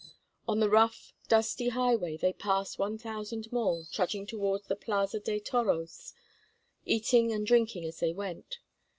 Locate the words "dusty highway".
1.27-2.17